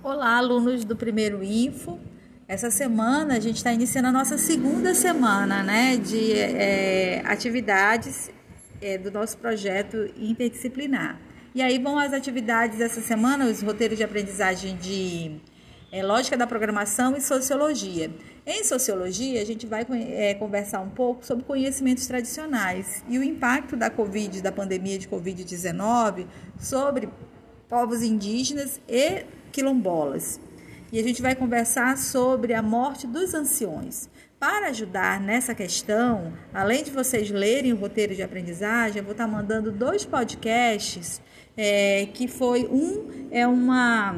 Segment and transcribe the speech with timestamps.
[0.00, 1.98] Olá, alunos do primeiro Info.
[2.46, 8.30] Essa semana a gente está iniciando a nossa segunda semana né, de é, atividades
[8.80, 11.20] é, do nosso projeto interdisciplinar.
[11.52, 15.40] E aí vão as atividades dessa semana, os roteiros de aprendizagem de
[15.90, 18.08] é, lógica da programação e sociologia.
[18.46, 23.74] Em sociologia, a gente vai é, conversar um pouco sobre conhecimentos tradicionais e o impacto
[23.74, 26.24] da Covid, da pandemia de Covid-19
[26.56, 27.08] sobre
[27.68, 30.40] povos indígenas e quilombolas.
[30.90, 34.08] E a gente vai conversar sobre a morte dos anciões.
[34.40, 39.26] Para ajudar nessa questão, além de vocês lerem o roteiro de aprendizagem, eu vou estar
[39.26, 41.20] mandando dois podcasts,
[41.56, 44.14] é, que foi um é uma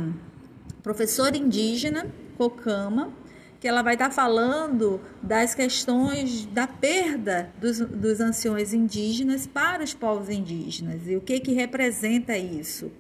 [0.83, 3.13] professora indígena, Cocama,
[3.59, 9.93] que ela vai estar falando das questões da perda dos, dos anciões indígenas para os
[9.93, 12.91] povos indígenas e o que, que representa isso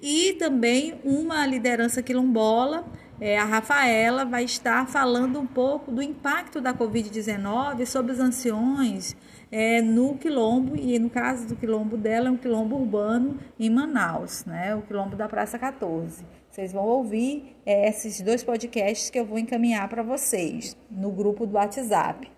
[0.00, 2.84] e também uma liderança quilombola.
[3.18, 9.16] É, a Rafaela vai estar falando um pouco do impacto da Covid-19 sobre os anciões
[9.50, 14.44] é, no quilombo, e no caso do quilombo dela, é um quilombo urbano em Manaus,
[14.44, 16.24] né, o quilombo da Praça 14.
[16.50, 21.46] Vocês vão ouvir é, esses dois podcasts que eu vou encaminhar para vocês no grupo
[21.46, 22.30] do WhatsApp.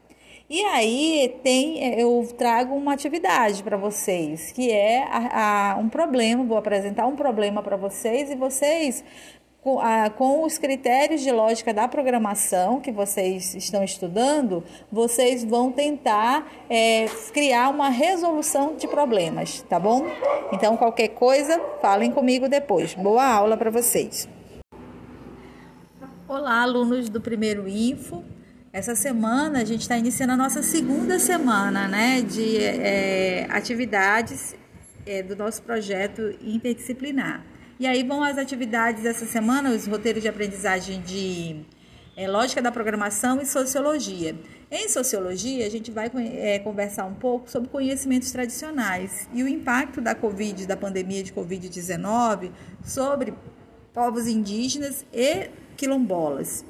[0.51, 6.43] E aí tem, eu trago uma atividade para vocês, que é a, a, um problema,
[6.43, 9.05] vou apresentar um problema para vocês e vocês
[9.61, 15.71] com, a, com, os critérios de lógica da programação que vocês estão estudando, vocês vão
[15.71, 20.07] tentar é, criar uma resolução de problemas, tá bom?
[20.51, 22.95] Então, qualquer coisa, falem comigo depois.
[22.95, 24.27] Boa aula para vocês.
[26.27, 28.25] Olá, alunos do primeiro Info.
[28.71, 34.55] Essa semana a gente está iniciando a nossa segunda semana né, de é, atividades
[35.07, 37.43] é, do nosso projeto interdisciplinar.
[37.81, 41.65] E aí vão as atividades dessa semana, os roteiros de aprendizagem de
[42.15, 44.37] é, lógica da programação e sociologia.
[44.71, 49.99] Em sociologia, a gente vai é, conversar um pouco sobre conhecimentos tradicionais e o impacto
[50.03, 52.51] da Covid, da pandemia de Covid-19,
[52.85, 53.33] sobre
[53.95, 56.67] povos indígenas e quilombolas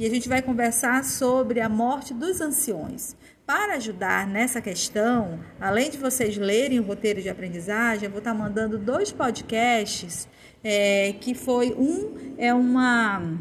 [0.00, 3.14] e a gente vai conversar sobre a morte dos anciões.
[3.44, 8.32] Para ajudar nessa questão, além de vocês lerem o roteiro de aprendizagem, eu vou estar
[8.32, 10.26] mandando dois podcasts,
[10.64, 13.38] é, que foi um é uma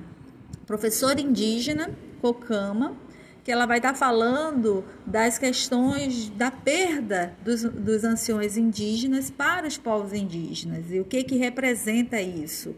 [0.68, 2.98] professora indígena, Cocama,
[3.42, 9.78] que ela vai estar falando das questões da perda dos, dos anciões indígenas para os
[9.78, 12.76] povos indígenas e o que, que representa isso.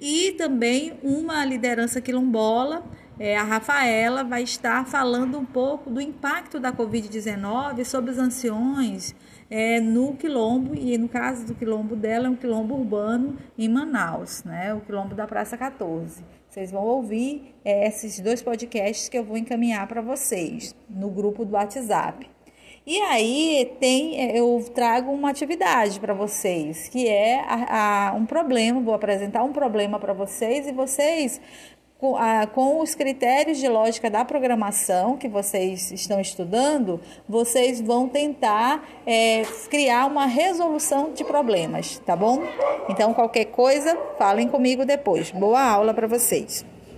[0.00, 2.82] E também uma liderança quilombola
[3.20, 9.14] é, a Rafaela vai estar falando um pouco do impacto da Covid-19 sobre os anciões
[9.50, 14.42] é, no quilombo, e no caso do quilombo dela, é um quilombo urbano em Manaus,
[14.42, 16.24] né, o quilombo da Praça 14.
[16.48, 21.44] Vocês vão ouvir é, esses dois podcasts que eu vou encaminhar para vocês no grupo
[21.44, 22.26] do WhatsApp.
[22.86, 28.24] E aí tem, é, eu trago uma atividade para vocês, que é a, a, um
[28.24, 31.38] problema, vou apresentar um problema para vocês e vocês
[32.00, 38.08] com, a, com os critérios de lógica da programação que vocês estão estudando, vocês vão
[38.08, 42.42] tentar é, criar uma resolução de problemas, tá bom?
[42.88, 45.30] Então, qualquer coisa, falem comigo depois.
[45.30, 46.64] Boa aula para vocês.